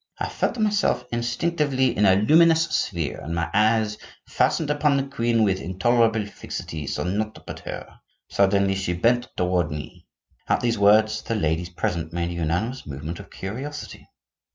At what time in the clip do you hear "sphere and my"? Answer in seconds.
2.63-3.51